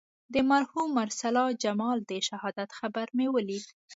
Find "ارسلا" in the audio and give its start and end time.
1.03-1.45